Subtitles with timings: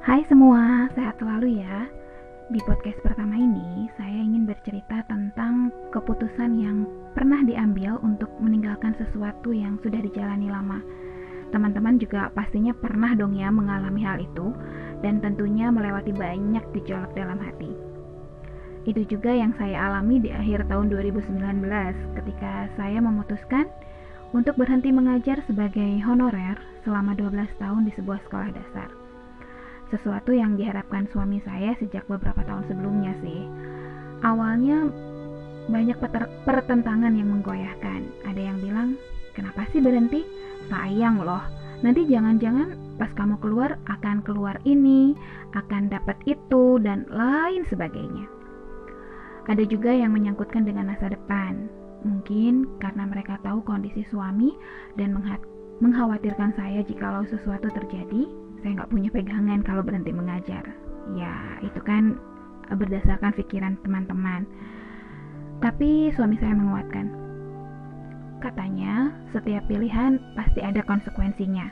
[0.00, 1.84] Hai semua, sehat selalu ya.
[2.48, 9.52] Di podcast pertama ini, saya ingin bercerita tentang keputusan yang pernah diambil untuk meninggalkan sesuatu
[9.52, 10.80] yang sudah dijalani lama.
[11.52, 14.56] Teman-teman juga pastinya pernah dong ya mengalami hal itu,
[15.04, 17.68] dan tentunya melewati banyak gejolak dalam hati.
[18.88, 21.44] Itu juga yang saya alami di akhir tahun 2019
[22.16, 23.68] ketika saya memutuskan
[24.32, 26.56] untuk berhenti mengajar sebagai honorer
[26.88, 28.99] selama 12 tahun di sebuah sekolah dasar.
[29.90, 33.42] Sesuatu yang diharapkan suami saya sejak beberapa tahun sebelumnya sih.
[34.22, 34.86] Awalnya
[35.66, 35.98] banyak
[36.46, 38.06] pertentangan yang menggoyahkan.
[38.26, 38.88] Ada yang bilang,
[39.34, 40.22] kenapa sih berhenti?
[40.70, 41.42] Sayang loh,
[41.82, 45.18] nanti jangan-jangan pas kamu keluar akan keluar ini,
[45.58, 48.30] akan dapat itu, dan lain sebagainya.
[49.50, 51.66] Ada juga yang menyangkutkan dengan masa depan,
[52.00, 54.56] Mungkin karena mereka tahu kondisi suami
[54.96, 55.12] dan
[55.84, 58.24] mengkhawatirkan saya jikalau sesuatu terjadi,
[58.60, 60.64] saya nggak punya pegangan kalau berhenti mengajar.
[61.16, 62.20] Ya, itu kan
[62.70, 64.46] berdasarkan pikiran teman-teman.
[65.60, 67.06] Tapi suami saya menguatkan.
[68.40, 71.68] Katanya, setiap pilihan pasti ada konsekuensinya.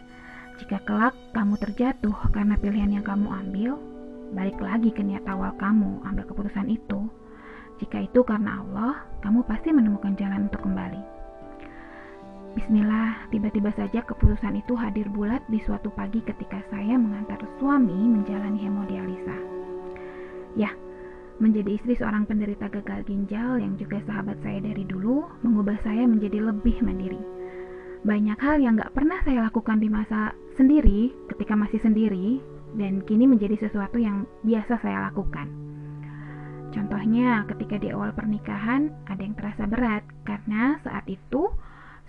[0.60, 3.80] Jika kelak kamu terjatuh karena pilihan yang kamu ambil,
[4.36, 7.08] balik lagi ke niat awal kamu ambil keputusan itu.
[7.78, 11.17] Jika itu karena Allah, kamu pasti menemukan jalan untuk kembali.
[12.56, 18.56] Bismillah, tiba-tiba saja keputusan itu hadir bulat di suatu pagi ketika saya mengantar suami menjalani
[18.64, 19.36] hemodialisa.
[20.56, 20.72] Ya,
[21.36, 26.40] menjadi istri seorang penderita gagal ginjal yang juga sahabat saya dari dulu mengubah saya menjadi
[26.40, 27.20] lebih mandiri.
[28.08, 32.40] Banyak hal yang gak pernah saya lakukan di masa sendiri ketika masih sendiri
[32.80, 35.52] dan kini menjadi sesuatu yang biasa saya lakukan.
[36.72, 41.48] Contohnya, ketika di awal pernikahan ada yang terasa berat karena saat itu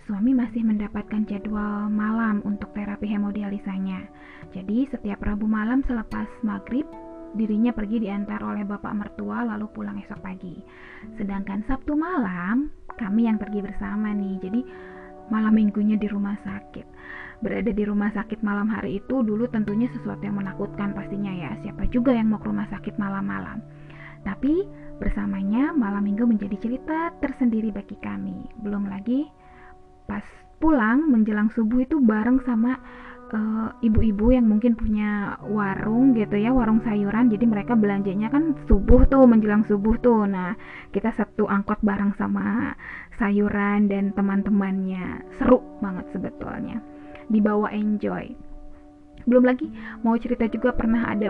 [0.09, 4.09] suami masih mendapatkan jadwal malam untuk terapi hemodialisanya.
[4.57, 6.89] Jadi, setiap Rabu malam selepas maghrib,
[7.37, 10.65] dirinya pergi diantar oleh bapak mertua lalu pulang esok pagi.
[11.13, 14.41] Sedangkan Sabtu malam, kami yang pergi bersama nih.
[14.41, 14.61] Jadi,
[15.29, 16.89] malam minggunya di rumah sakit.
[17.45, 21.53] Berada di rumah sakit malam hari itu dulu tentunya sesuatu yang menakutkan pastinya ya.
[21.61, 23.61] Siapa juga yang mau ke rumah sakit malam-malam.
[24.25, 24.65] Tapi
[24.97, 28.57] bersamanya malam minggu menjadi cerita tersendiri bagi kami.
[28.65, 29.29] Belum lagi
[30.09, 30.25] pas
[30.57, 32.75] pulang menjelang subuh itu bareng sama
[33.31, 37.29] eh, ibu-ibu uh, yang mungkin punya warung gitu ya warung sayuran.
[37.29, 40.25] Jadi mereka belanjanya kan subuh tuh menjelang subuh tuh.
[40.25, 40.57] Nah
[40.91, 42.73] kita satu angkot bareng sama
[43.21, 45.23] sayuran dan teman-temannya.
[45.37, 46.81] Seru banget sebetulnya.
[47.29, 48.33] Dibawa enjoy.
[49.29, 49.69] Belum lagi
[50.01, 51.29] mau cerita juga pernah ada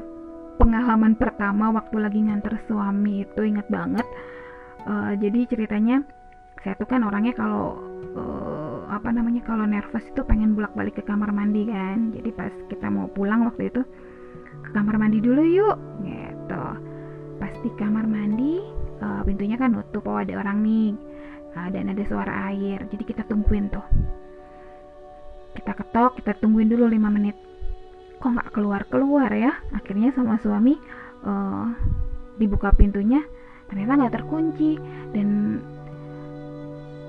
[0.56, 4.08] pengalaman pertama waktu lagi nganter suami itu ingat banget.
[4.88, 6.02] Uh, jadi ceritanya
[6.64, 7.80] saya tuh kan orangnya kalau
[8.16, 8.49] uh,
[8.90, 12.10] apa namanya kalau nervous itu pengen bolak balik ke kamar mandi kan.
[12.12, 13.82] Jadi pas kita mau pulang waktu itu
[14.66, 16.66] ke kamar mandi dulu yuk gitu.
[17.38, 18.60] Pas di kamar mandi
[19.00, 20.92] uh, pintunya kan nutup oh ada orang nih
[21.54, 22.82] uh, dan ada suara air.
[22.90, 23.86] Jadi kita tungguin tuh.
[25.54, 27.38] Kita ketok kita tungguin dulu 5 menit.
[28.20, 29.54] Kok nggak keluar keluar ya?
[29.72, 30.76] Akhirnya sama suami
[31.24, 31.66] uh,
[32.42, 33.22] dibuka pintunya
[33.70, 34.82] ternyata nggak terkunci.
[35.14, 35.62] Dan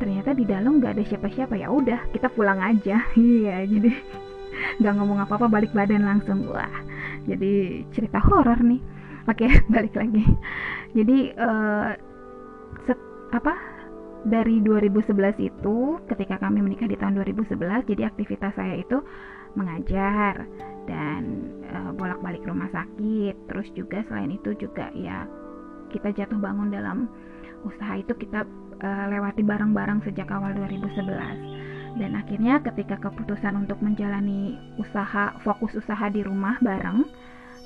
[0.00, 1.55] ternyata di dalam nggak ada siapa-siapa.
[1.61, 3.05] Ya udah kita pulang aja.
[3.21, 3.93] Iya jadi
[4.81, 6.49] nggak ngomong apa-apa balik badan langsung.
[6.49, 6.72] Wah
[7.28, 8.81] jadi cerita horor nih.
[9.28, 10.25] Oke balik lagi.
[10.97, 11.93] Jadi uh,
[13.31, 13.55] apa
[14.27, 15.77] dari 2011 itu
[16.10, 19.00] ketika kami menikah di tahun 2011 jadi aktivitas saya itu
[19.56, 20.44] mengajar
[20.84, 21.22] dan
[21.71, 23.37] uh, bolak-balik rumah sakit.
[23.47, 25.28] Terus juga selain itu juga ya
[25.91, 27.10] kita jatuh bangun dalam
[27.66, 28.47] usaha itu kita
[28.80, 31.98] uh, lewati bareng-bareng sejak awal 2011.
[31.98, 37.04] Dan akhirnya ketika keputusan untuk menjalani usaha fokus usaha di rumah bareng,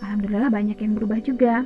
[0.01, 1.63] alhamdulillah banyak yang berubah juga.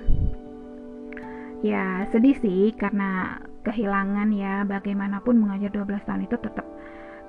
[1.62, 6.66] Ya, sedih sih karena kehilangan ya bagaimanapun mengajar 12 tahun itu tetap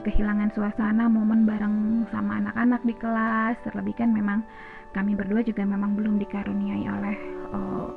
[0.07, 4.47] kehilangan suasana momen bareng sama anak-anak di kelas terlebih kan memang
[4.95, 7.17] kami berdua juga memang belum dikaruniai oleh
[7.51, 7.91] uh,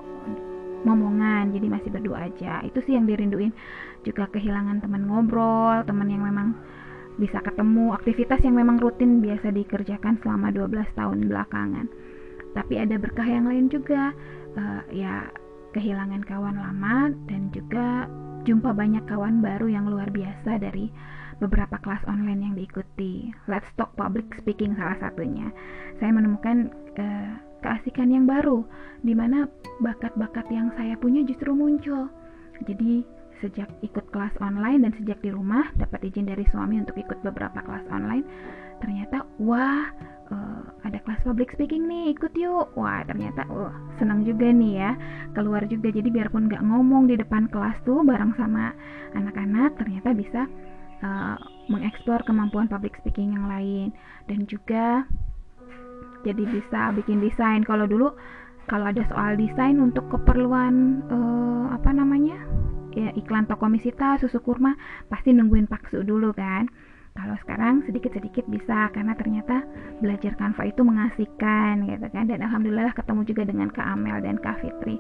[0.83, 3.55] momongan jadi masih berdua aja itu sih yang dirinduin
[4.07, 6.55] juga kehilangan teman ngobrol teman yang memang
[7.21, 11.87] bisa ketemu aktivitas yang memang rutin biasa dikerjakan selama 12 tahun belakangan
[12.53, 14.13] tapi ada berkah yang lain juga
[14.57, 15.29] uh, ya
[15.73, 18.07] kehilangan kawan lama dan juga
[18.45, 20.93] jumpa banyak kawan baru yang luar biasa dari
[21.41, 23.35] beberapa kelas online yang diikuti.
[23.51, 25.51] Let's Talk Public Speaking salah satunya.
[25.99, 27.33] Saya menemukan uh,
[27.63, 28.67] keasikan yang baru,
[29.01, 29.47] di mana
[29.81, 32.11] bakat-bakat yang saya punya justru muncul.
[32.67, 33.07] Jadi
[33.43, 37.59] sejak ikut kelas online dan sejak di rumah dapat izin dari suami untuk ikut beberapa
[37.59, 38.23] kelas online,
[38.79, 39.91] ternyata wah
[40.31, 42.71] uh, ada kelas public speaking nih ikut yuk.
[42.79, 44.91] Wah ternyata uh, senang juga nih ya
[45.35, 45.91] keluar juga.
[45.91, 48.71] Jadi biarpun nggak ngomong di depan kelas tuh bareng sama
[49.19, 50.47] anak-anak ternyata bisa
[51.03, 51.37] uh,
[51.67, 53.91] mengeksplor kemampuan public speaking yang lain.
[54.31, 55.03] Dan juga
[56.23, 58.15] jadi bisa bikin desain kalau dulu
[58.71, 62.39] kalau ada soal desain untuk keperluan uh, apa namanya
[62.93, 64.77] ya iklan toko misita susu kurma
[65.09, 66.69] pasti nungguin paksu dulu kan
[67.13, 69.61] kalau sekarang sedikit-sedikit bisa karena ternyata
[70.01, 74.65] belajar Canva itu mengasihkan gitu kan dan alhamdulillah ketemu juga dengan Kak Amel dan Kak
[74.65, 74.97] Fitri.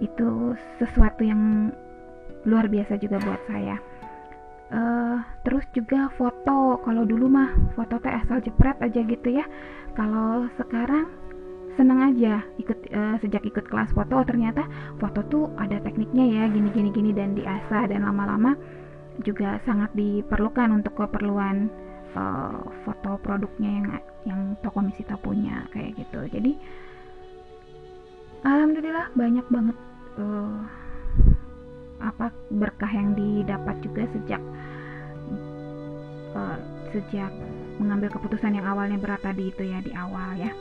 [0.00, 1.68] Itu sesuatu yang
[2.48, 3.76] luar biasa juga buat saya.
[4.72, 9.44] Uh, terus juga foto kalau dulu mah foto teh asal jepret aja gitu ya
[9.92, 11.12] kalau sekarang
[11.76, 14.64] seneng aja ikut uh, sejak ikut kelas foto ternyata
[14.96, 18.56] foto tuh ada tekniknya ya gini gini gini dan diasah dan lama-lama
[19.20, 21.68] juga sangat diperlukan untuk keperluan
[22.16, 23.86] uh, foto produknya yang
[24.24, 26.20] yang toko Misita punya kayak gitu.
[26.32, 26.52] Jadi
[28.46, 29.76] alhamdulillah banyak banget
[30.16, 30.64] uh,
[32.02, 34.42] apa berkah yang didapat juga sejak
[36.34, 36.58] uh,
[36.90, 37.30] sejak
[37.80, 40.52] mengambil keputusan yang awalnya berat tadi itu ya di awal ya.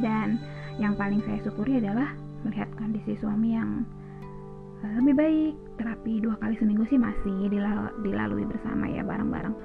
[0.00, 0.40] Dan
[0.78, 2.14] yang paling saya syukuri adalah
[2.46, 3.82] melihat kondisi suami yang
[4.86, 7.50] lebih baik terapi dua kali seminggu sih masih
[8.04, 9.56] dilalui bersama ya bareng-bareng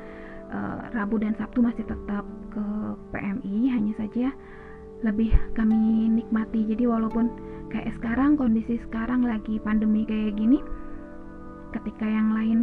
[0.49, 2.65] uh, Rabu dan Sabtu masih tetap ke
[3.13, 4.33] PMI hanya saja
[5.05, 7.29] lebih kami nikmati jadi walaupun
[7.71, 10.59] kayak sekarang kondisi sekarang lagi pandemi kayak gini
[11.71, 12.59] ketika yang lain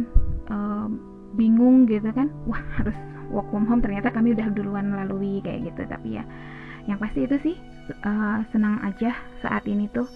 [0.53, 0.87] uh,
[1.33, 2.95] bingung gitu kan wah harus
[3.29, 5.85] work from home ternyata kami udah duluan melalui kayak gitu.
[5.85, 6.23] Tapi ya
[6.89, 7.55] yang pasti itu sih
[8.05, 9.13] uh, senang aja
[9.45, 10.09] saat ini tuh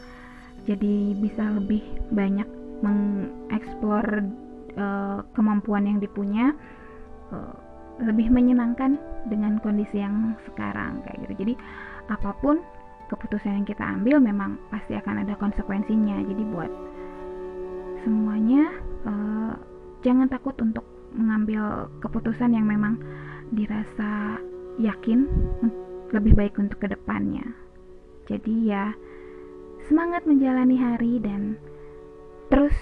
[0.65, 2.47] jadi bisa lebih banyak
[2.81, 4.05] mengeksplor
[4.75, 6.51] uh, kemampuan yang dipunya
[7.31, 7.55] uh,
[8.01, 8.97] lebih menyenangkan
[9.29, 11.33] dengan kondisi yang sekarang kayak gitu.
[11.45, 11.53] Jadi
[12.09, 12.59] apa pun
[13.11, 16.71] keputusan yang kita ambil memang pasti akan ada konsekuensinya jadi buat
[18.03, 18.63] semuanya
[19.07, 19.53] uh,
[20.03, 20.83] jangan takut untuk
[21.13, 22.99] mengambil keputusan yang memang
[23.53, 24.41] dirasa
[24.81, 25.29] yakin
[26.09, 27.45] lebih baik untuk ke depannya
[28.25, 28.85] jadi ya
[29.87, 31.59] semangat menjalani hari dan
[32.47, 32.75] terus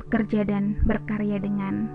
[0.00, 1.90] bekerja dan berkarya dengan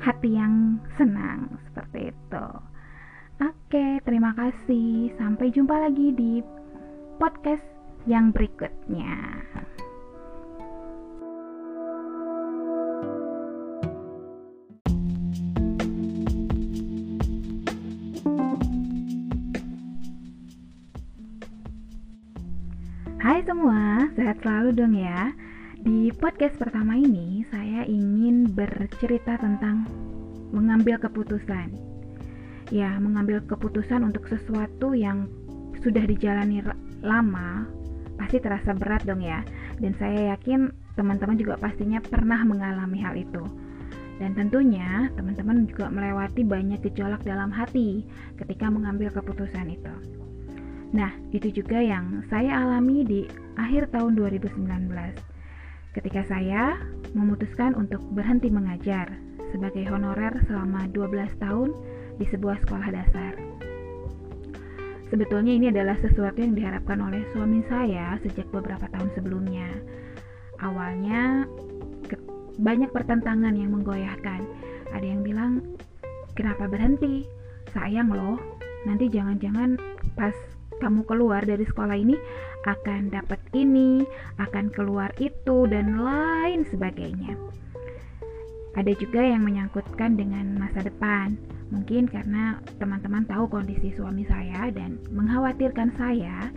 [0.00, 2.46] hati yang senang seperti itu.
[3.36, 5.12] Oke, terima kasih.
[5.20, 6.40] Sampai jumpa lagi di
[7.20, 7.60] podcast
[8.08, 9.12] yang berikutnya.
[23.20, 25.36] Hai semua, sehat selalu dong ya.
[25.84, 29.84] Di podcast pertama ini, saya ingin bercerita tentang
[30.56, 31.95] mengambil keputusan.
[32.74, 35.30] Ya, mengambil keputusan untuk sesuatu yang
[35.86, 36.66] sudah dijalani
[36.98, 37.62] lama,
[38.18, 39.46] pasti terasa berat dong ya.
[39.78, 43.44] Dan saya yakin teman-teman juga pastinya pernah mengalami hal itu.
[44.16, 48.02] Dan tentunya teman-teman juga melewati banyak gejolak dalam hati
[48.40, 49.94] ketika mengambil keputusan itu.
[50.96, 53.20] Nah, itu juga yang saya alami di
[53.60, 54.88] akhir tahun 2019
[55.96, 56.76] ketika saya
[57.16, 59.08] memutuskan untuk berhenti mengajar
[59.48, 61.72] sebagai honorer selama 12 tahun
[62.16, 63.32] di sebuah sekolah dasar.
[65.06, 69.70] Sebetulnya ini adalah sesuatu yang diharapkan oleh suami saya sejak beberapa tahun sebelumnya.
[70.58, 71.46] Awalnya
[72.58, 74.42] banyak pertentangan yang menggoyahkan.
[74.90, 75.62] Ada yang bilang,
[76.34, 77.28] "Kenapa berhenti?
[77.70, 78.40] Sayang loh,
[78.88, 79.76] nanti jangan-jangan
[80.16, 80.34] pas
[80.80, 82.16] kamu keluar dari sekolah ini
[82.66, 84.02] akan dapat ini,
[84.42, 87.38] akan keluar itu, dan lain sebagainya.
[88.76, 91.32] Ada juga yang menyangkutkan dengan masa depan,
[91.72, 96.52] mungkin karena teman-teman tahu kondisi suami saya dan mengkhawatirkan saya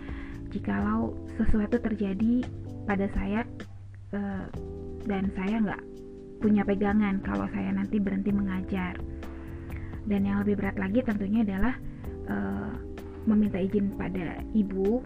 [0.51, 2.43] jikalau sesuatu terjadi
[2.83, 3.47] pada saya
[4.11, 4.45] uh,
[5.07, 5.83] dan saya nggak
[6.43, 8.99] punya pegangan kalau saya nanti berhenti mengajar.
[10.03, 11.75] Dan yang lebih berat lagi tentunya adalah
[12.27, 12.71] uh,
[13.23, 14.99] meminta izin pada ibu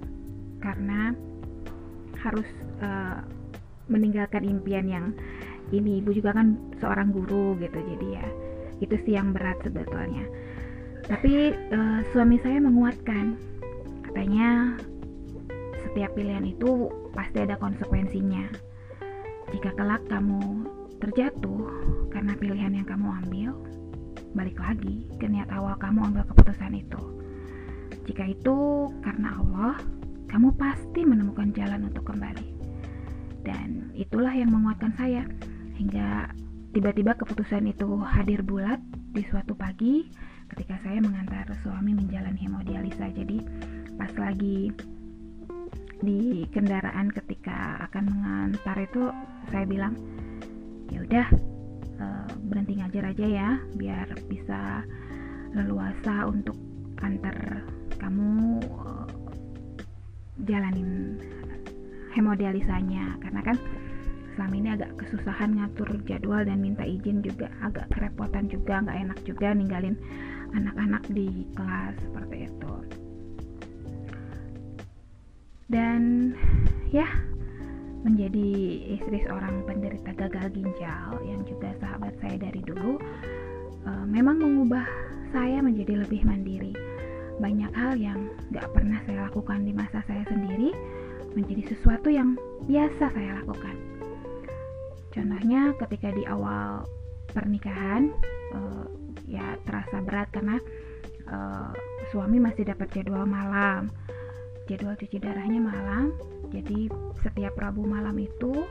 [0.66, 1.14] karena
[2.24, 2.48] harus
[2.82, 3.20] uh,
[3.92, 5.06] meninggalkan impian yang
[5.74, 8.28] ini ibu juga kan seorang guru gitu jadi ya
[8.84, 10.28] itu sih yang berat sebetulnya.
[11.08, 13.36] Tapi uh, suami saya menguatkan
[14.08, 14.80] katanya
[15.88, 18.48] setiap pilihan itu pasti ada konsekuensinya.
[19.52, 20.68] Jika kelak kamu
[21.00, 21.68] terjatuh
[22.12, 23.52] karena pilihan yang kamu ambil
[24.34, 27.02] balik lagi ke niat awal kamu ambil keputusan itu.
[28.04, 29.76] Jika itu karena Allah,
[30.28, 32.50] kamu pasti menemukan jalan untuk kembali.
[33.44, 35.28] Dan itulah yang menguatkan saya
[35.78, 36.30] hingga
[36.74, 38.82] tiba-tiba keputusan itu hadir bulat
[39.14, 40.10] di suatu pagi
[40.54, 43.10] ketika saya mengantar suami menjalani hemodialisa.
[43.14, 43.42] Jadi
[43.98, 44.74] pas lagi
[46.04, 49.08] di kendaraan ketika akan mengantar itu
[49.50, 49.96] saya bilang
[50.92, 51.28] ya udah
[52.02, 53.50] uh, berhenti ngajar aja ya
[53.80, 54.84] biar bisa
[55.56, 56.58] leluasa untuk
[57.00, 57.64] antar
[58.02, 59.08] kamu uh,
[60.44, 61.18] jalanin
[62.14, 63.18] hemodialisanya.
[63.22, 63.58] Karena kan
[64.36, 69.20] selama ini agak kesusahan ngatur jadwal dan minta izin juga agak kerepotan juga nggak enak
[69.26, 69.96] juga ninggalin
[70.54, 72.74] anak-anak di kelas seperti itu.
[75.70, 76.34] Dan
[76.94, 77.08] ya
[78.04, 78.50] menjadi
[79.00, 83.00] istri seorang penderita gagal ginjal yang juga sahabat saya dari dulu
[83.88, 84.86] uh, memang mengubah
[85.32, 86.76] saya menjadi lebih mandiri.
[87.42, 90.70] Banyak hal yang gak pernah saya lakukan di masa saya sendiri
[91.34, 92.38] menjadi sesuatu yang
[92.70, 93.74] biasa saya lakukan
[95.14, 96.90] contohnya ketika di awal
[97.30, 98.12] pernikahan
[98.54, 98.86] uh,
[99.30, 100.58] ya terasa berat karena
[101.30, 101.72] uh,
[102.12, 103.90] suami masih dapat jadwal malam.
[104.68, 106.16] Jadwal cuci darahnya malam.
[106.54, 106.88] Jadi
[107.20, 108.64] setiap Rabu malam itu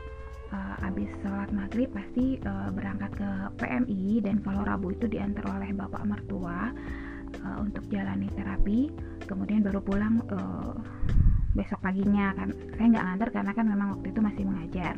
[0.49, 3.29] uh, habis sholat maghrib pasti uh, berangkat ke
[3.61, 6.73] PMI dan kalau Rabu itu diantar oleh bapak mertua
[7.45, 8.89] uh, untuk jalani terapi.
[9.27, 10.73] Kemudian baru pulang uh,
[11.53, 12.49] besok paginya kan.
[12.79, 14.95] Saya nggak ngantar karena kan memang waktu itu masih mengajar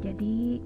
[0.00, 0.60] jadi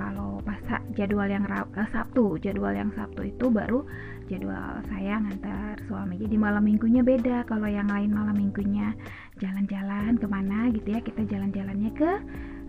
[0.00, 0.56] kalau pas
[0.96, 3.84] jadwal yang uh, Sabtu jadwal yang Sabtu itu baru
[4.32, 6.16] jadwal saya ngantar suami.
[6.16, 8.96] Jadi malam minggunya beda kalau yang lain malam minggunya
[9.42, 12.10] jalan-jalan ke mana gitu ya kita jalan-jalannya ke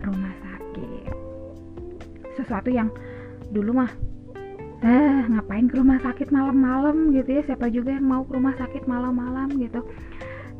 [0.04, 1.12] rumah sakit.
[2.36, 2.92] Sesuatu yang
[3.54, 3.90] dulu mah
[4.82, 7.14] eh ngapain ke rumah sakit malam-malam?
[7.14, 9.80] gitu ya siapa juga yang mau ke rumah sakit malam-malam gitu.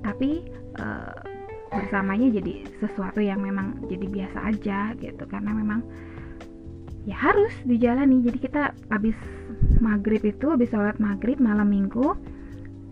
[0.01, 0.47] Tapi
[0.79, 1.32] uh,
[1.73, 5.25] bersamanya jadi sesuatu yang memang jadi biasa aja gitu.
[5.27, 5.81] Karena memang
[7.09, 8.23] ya harus dijalani.
[8.23, 9.17] Jadi kita habis
[9.83, 12.15] maghrib itu habis sholat maghrib malam minggu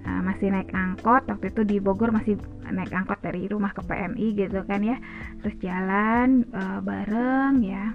[0.05, 1.29] uh, masih naik angkot.
[1.29, 4.97] Waktu itu di Bogor masih naik angkot dari rumah ke PMI gitu kan ya.
[5.45, 7.95] Terus jalan uh, bareng ya.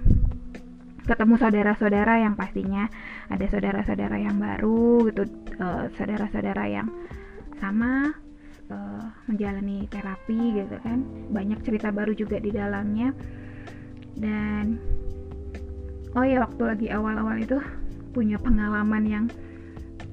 [1.06, 2.90] Ketemu saudara-saudara yang pastinya
[3.30, 5.22] ada saudara-saudara yang baru gitu
[5.62, 6.90] uh, saudara-saudara yang
[7.62, 8.25] sama
[8.70, 11.04] uh, menjalani terapi gitu kan.
[11.30, 13.10] Banyak cerita baru juga di dalamnya.
[14.16, 14.80] Dan
[16.16, 17.60] oh ya waktu lagi awal-awal itu
[18.16, 19.26] punya pengalaman yang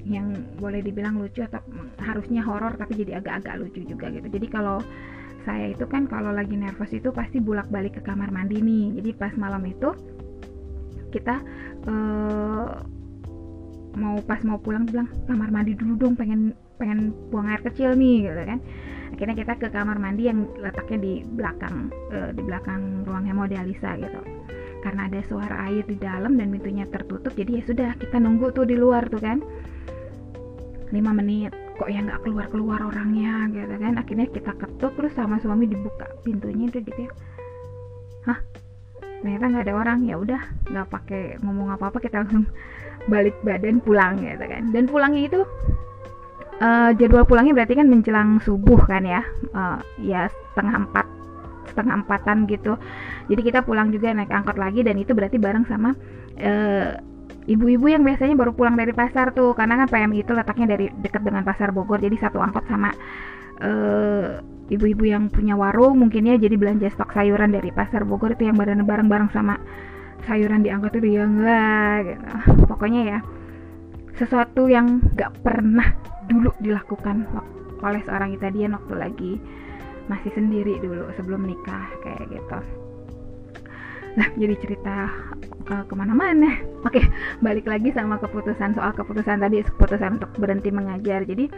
[0.04, 1.64] yang boleh dibilang lucu atau
[1.96, 4.28] harusnya horor tapi jadi agak-agak lucu juga gitu.
[4.28, 4.84] Jadi kalau
[5.48, 9.00] saya itu kan kalau lagi nervous itu pasti bulak balik ke kamar mandi nih.
[9.00, 9.92] Jadi pas malam itu
[11.08, 11.40] kita
[11.88, 12.84] uh,
[13.94, 18.30] mau pas mau pulang bilang kamar mandi dulu dong pengen pengen buang air kecil nih
[18.30, 18.58] gitu kan.
[19.14, 24.20] Akhirnya kita ke kamar mandi yang letaknya di belakang uh, di belakang ruang hemodialisa gitu.
[24.82, 28.66] Karena ada suara air di dalam dan pintunya tertutup jadi ya sudah kita nunggu tuh
[28.66, 29.38] di luar tuh kan.
[30.92, 33.94] 5 menit kok ya nggak keluar keluar orangnya gitu kan.
[33.98, 37.12] Akhirnya kita ketuk terus sama suami dibuka pintunya itu gitu ya
[38.28, 38.38] hah?
[39.24, 39.98] Ternyata nggak ada orang.
[40.04, 42.44] Ya udah nggak pakai ngomong apa apa kita langsung
[43.12, 44.72] balik badan pulang gitu kan.
[44.72, 45.40] Dan pulangnya itu
[46.60, 49.22] uh, jadwal pulangnya berarti kan menjelang subuh kan ya?
[49.54, 51.06] Uh, ya setengah empat
[51.74, 52.78] setengah empatan gitu.
[53.26, 55.96] Jadi kita pulang juga naik angkot lagi dan itu berarti bareng sama
[56.38, 56.88] uh,
[57.50, 59.56] ibu-ibu yang biasanya baru pulang dari pasar tuh.
[59.56, 62.94] Karena kan PMI itu letaknya dari dekat dengan pasar Bogor jadi satu angkot sama
[63.64, 64.38] uh,
[64.70, 68.56] ibu-ibu yang punya warung mungkin ya jadi belanja stok sayuran dari pasar Bogor itu yang
[68.56, 69.58] bareng-bareng sama
[70.28, 71.18] sayuran di angkot itu.
[71.18, 72.22] Ya enggak gitu.
[72.70, 73.18] Pokoknya ya
[74.14, 75.90] sesuatu yang gak pernah
[76.30, 77.26] dulu dilakukan
[77.84, 79.32] oleh seorang Italian waktu lagi
[80.08, 82.58] masih sendiri dulu sebelum nikah kayak gitu.
[84.14, 85.10] Nah jadi cerita
[85.68, 86.60] uh, ke mana-mana.
[86.86, 87.04] Oke
[87.44, 91.24] balik lagi sama keputusan soal keputusan tadi keputusan untuk berhenti mengajar.
[91.26, 91.50] Jadi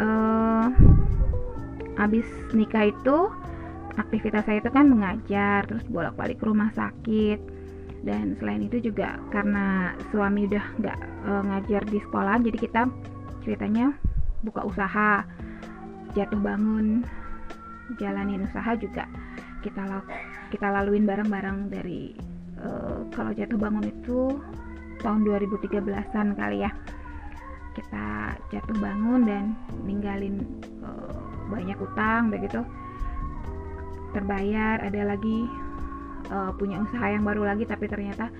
[0.00, 0.66] uh,
[2.00, 2.26] abis
[2.56, 3.30] nikah itu
[3.94, 7.38] aktivitas saya itu kan mengajar terus bolak-balik ke rumah sakit
[8.04, 12.82] dan selain itu juga karena suami udah nggak uh, ngajar di sekolah jadi kita
[13.42, 13.96] ceritanya
[14.44, 15.24] buka usaha
[16.12, 17.02] jatuh bangun
[17.96, 19.08] jalanin usaha juga
[19.64, 19.82] kita
[20.52, 22.12] kita laluin bareng-bareng dari
[22.60, 24.36] uh, kalau jatuh bangun itu
[25.00, 26.70] tahun 2013-an kali ya.
[27.74, 29.44] Kita jatuh bangun dan
[29.82, 30.44] ninggalin
[30.84, 31.20] uh,
[31.50, 32.62] banyak utang begitu
[34.14, 35.50] terbayar ada lagi
[36.30, 38.30] uh, punya usaha yang baru lagi tapi ternyata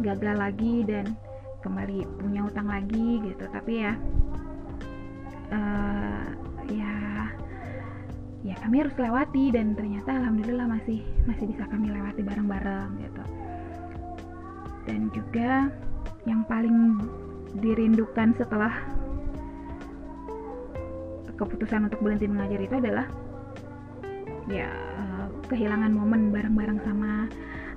[0.00, 1.14] gagal lagi dan
[1.60, 3.44] kembali punya utang lagi gitu.
[3.52, 3.92] Tapi ya
[5.52, 6.26] uh,
[6.70, 6.94] ya
[8.40, 13.24] ya kami harus lewati dan ternyata alhamdulillah masih masih bisa kami lewati bareng-bareng gitu.
[14.88, 15.68] Dan juga
[16.24, 16.98] yang paling
[17.60, 18.72] dirindukan setelah
[21.40, 23.06] keputusan untuk berhenti mengajar itu adalah
[24.48, 24.68] ya
[25.50, 27.26] kehilangan momen bareng-bareng sama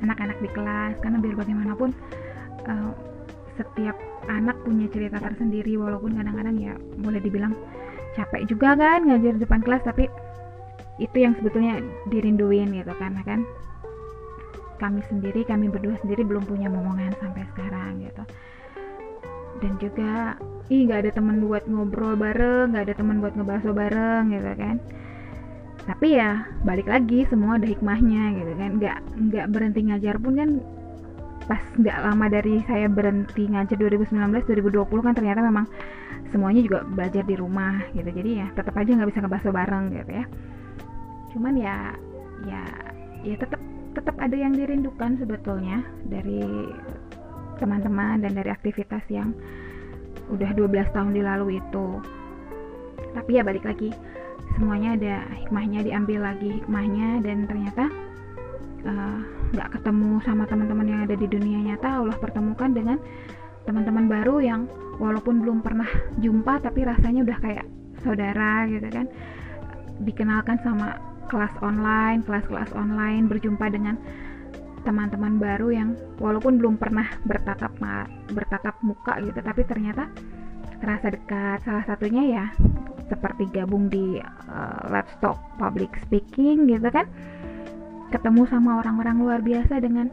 [0.05, 0.93] anak-anak di kelas.
[1.01, 1.89] Karena biar bagaimanapun
[2.69, 2.91] uh,
[3.57, 3.97] setiap
[4.29, 7.53] anak punya cerita tersendiri walaupun kadang-kadang ya boleh dibilang
[8.13, 10.05] capek juga kan ngajar depan kelas tapi
[11.01, 12.93] itu yang sebetulnya dirinduin gitu.
[12.95, 13.41] Karena kan
[14.77, 18.23] kami sendiri kami berdua sendiri belum punya momongan sampai sekarang gitu.
[19.61, 20.37] Dan juga
[20.71, 24.75] ih nggak ada teman buat ngobrol bareng nggak ada teman buat ngebahas bareng gitu kan
[25.83, 28.71] tapi ya balik lagi semua ada hikmahnya gitu kan.
[28.79, 30.49] Nggak nggak berhenti ngajar pun kan
[31.43, 34.15] pas nggak lama dari saya berhenti ngajar 2019
[34.47, 35.67] 2020 kan ternyata memang
[36.31, 38.07] semuanya juga belajar di rumah gitu.
[38.07, 40.25] Jadi ya tetap aja nggak bisa ngebahas bareng gitu ya.
[41.35, 41.75] Cuman ya
[42.47, 42.63] ya
[43.27, 43.59] ya tetap
[43.93, 46.41] tetap ada yang dirindukan sebetulnya dari
[47.59, 49.35] teman-teman dan dari aktivitas yang
[50.31, 51.87] udah 12 tahun dilalu itu.
[53.13, 53.91] Tapi ya balik lagi
[54.57, 57.89] semuanya ada hikmahnya diambil lagi hikmahnya dan ternyata
[58.85, 59.17] eh,
[59.53, 62.03] nggak uh, ketemu sama teman-teman yang ada di dunia nyata.
[62.03, 62.97] Allah pertemukan dengan
[63.63, 64.61] teman-teman baru yang
[64.99, 65.87] walaupun belum pernah
[66.19, 67.65] jumpa tapi rasanya udah kayak
[68.05, 69.07] saudara gitu kan.
[70.03, 70.97] Dikenalkan sama
[71.31, 73.97] kelas online kelas-kelas online berjumpa dengan
[74.83, 77.71] teman-teman baru yang walaupun belum pernah bertatap
[78.35, 80.11] bertatap muka gitu tapi ternyata
[80.83, 81.63] terasa dekat.
[81.63, 82.45] Salah satunya ya
[83.13, 84.17] seperti gabung di
[84.49, 87.05] uh, Let's Talk Public Speaking gitu kan.
[88.09, 90.09] Ketemu sama orang-orang luar biasa dengan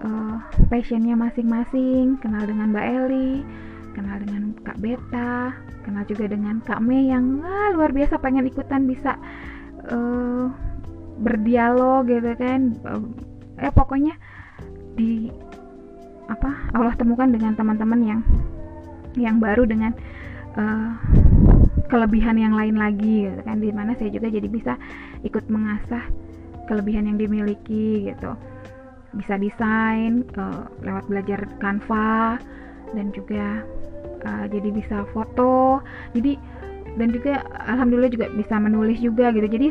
[0.00, 0.40] uh,
[0.72, 2.16] passionnya masing-masing.
[2.24, 3.44] Kenal dengan Mbak Eli
[3.94, 5.54] kenal dengan Kak Beta
[5.86, 9.14] kenal juga dengan Kak Mei yang ah, luar biasa pengen ikutan bisa
[9.86, 10.50] uh,
[11.20, 12.74] berdialog gitu kan.
[13.60, 14.18] Eh pokoknya
[14.98, 15.30] di
[16.26, 18.20] apa Allah temukan dengan teman-teman yang
[19.14, 19.92] yang baru dengan
[20.58, 20.96] uh,
[21.94, 24.74] kelebihan yang lain lagi gitu kan di mana saya juga jadi bisa
[25.22, 26.02] ikut mengasah
[26.66, 28.34] kelebihan yang dimiliki gitu.
[29.14, 32.42] Bisa desain uh, lewat belajar Canva
[32.98, 33.62] dan juga
[34.26, 35.78] uh, jadi bisa foto.
[36.18, 36.34] Jadi
[36.98, 39.46] dan juga alhamdulillah juga bisa menulis juga gitu.
[39.46, 39.68] Jadi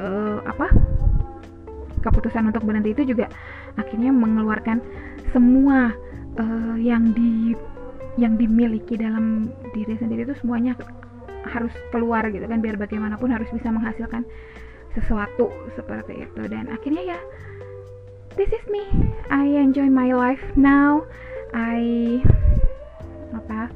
[0.00, 0.72] uh, apa
[2.00, 3.28] keputusan untuk berhenti itu juga
[3.76, 4.80] akhirnya mengeluarkan
[5.36, 5.92] semua
[6.40, 7.52] uh, yang di
[8.16, 10.72] yang dimiliki dalam diri sendiri itu semuanya
[11.46, 14.26] harus keluar gitu kan biar bagaimanapun harus bisa menghasilkan
[14.92, 15.48] sesuatu
[15.78, 16.42] seperti itu.
[16.50, 17.18] Dan akhirnya ya
[18.34, 18.84] this is me.
[19.30, 21.06] I enjoy my life now.
[21.54, 22.20] I
[23.34, 23.70] apa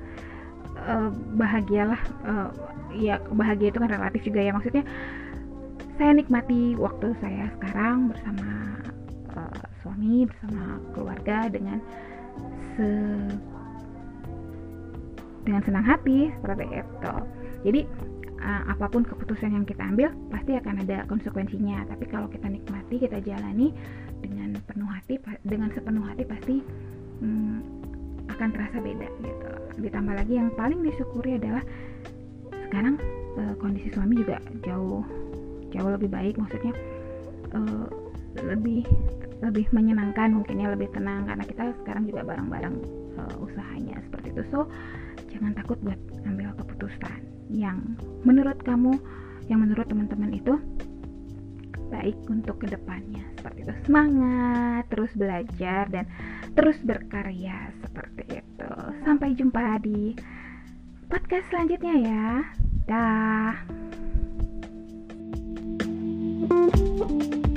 [0.84, 2.50] uh, bahagialah uh,
[2.94, 4.52] ya bahagia itu kan relatif juga ya.
[4.54, 4.84] Maksudnya
[5.94, 8.78] saya nikmati waktu saya sekarang bersama
[9.38, 11.78] uh, suami bersama keluarga dengan
[12.74, 12.88] se
[15.44, 17.14] dengan senang hati seperti itu
[17.64, 17.88] jadi
[18.44, 21.88] uh, apa pun keputusan yang kita ambil pasti akan ada konsekuensinya.
[21.88, 23.72] Tapi kalau kita nikmati kita jalani
[24.20, 25.16] dengan penuh hati
[25.48, 26.60] dengan sepenuh hati pasti
[27.24, 27.58] hmm,
[28.28, 29.50] akan terasa beda gitu.
[29.80, 31.64] Ditambah lagi yang paling disyukuri adalah
[32.68, 33.00] sekarang
[33.40, 35.00] uh, kondisi suami juga jauh
[35.72, 36.36] jauh lebih baik.
[36.36, 36.76] Maksudnya
[37.56, 37.88] uh,
[38.44, 38.84] lebih
[39.40, 41.24] lebih menyenangkan mungkinnya lebih tenang.
[41.24, 42.76] Karena kita sekarang juga bareng-bareng
[43.16, 44.42] uh, usahanya seperti itu.
[44.52, 44.68] So
[45.32, 45.98] jangan takut buat
[46.28, 47.23] ambil keputusan
[47.54, 47.94] yang
[48.26, 48.98] menurut kamu
[49.46, 50.58] yang menurut teman-teman itu
[51.94, 53.22] baik untuk ke depannya.
[53.38, 53.72] Seperti itu.
[53.86, 56.04] Semangat terus belajar dan
[56.58, 57.70] terus berkarya.
[57.86, 58.70] Seperti itu.
[59.06, 60.18] Sampai jumpa di
[61.06, 62.26] podcast selanjutnya ya.
[62.90, 63.54] Dah.
[66.44, 67.53] Thank you.